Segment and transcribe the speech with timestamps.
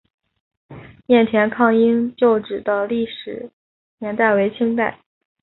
[1.09, 3.51] 雁田抗英旧址的历史
[3.99, 4.99] 年代为清代。